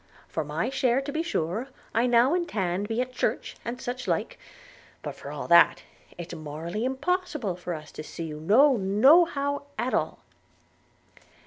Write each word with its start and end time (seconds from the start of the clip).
–For 0.35 0.43
my 0.43 0.71
share, 0.71 0.99
to 0.99 1.11
be 1.11 1.21
sure, 1.21 1.67
I 1.93 2.07
now 2.07 2.33
and 2.33 2.49
tan 2.49 2.85
be 2.85 3.01
at 3.01 3.13
church, 3.13 3.55
and 3.63 3.79
such 3.79 4.07
like; 4.07 4.39
but 5.03 5.13
for 5.13 5.29
all 5.29 5.47
that, 5.49 5.83
it's 6.17 6.33
morally 6.33 6.85
impossible 6.85 7.55
for 7.55 7.75
us 7.75 7.91
to 7.91 8.03
see 8.03 8.23
you 8.23 8.39
no 8.39 8.77
nohow 8.77 9.61
at 9.77 9.93
all.' 9.93 10.23